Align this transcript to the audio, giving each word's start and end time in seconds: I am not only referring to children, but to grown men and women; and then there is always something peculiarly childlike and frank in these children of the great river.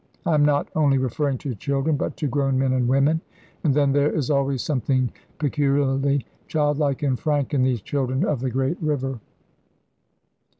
I 0.25 0.33
am 0.33 0.43
not 0.43 0.67
only 0.75 0.97
referring 0.97 1.37
to 1.45 1.53
children, 1.53 1.95
but 1.95 2.17
to 2.17 2.27
grown 2.27 2.57
men 2.57 2.73
and 2.73 2.87
women; 2.87 3.21
and 3.63 3.71
then 3.71 3.91
there 3.91 4.11
is 4.11 4.31
always 4.31 4.63
something 4.63 5.11
peculiarly 5.37 6.25
childlike 6.47 7.03
and 7.03 7.19
frank 7.19 7.53
in 7.53 7.61
these 7.61 7.81
children 7.83 8.25
of 8.25 8.39
the 8.39 8.49
great 8.49 8.81
river. 8.81 9.19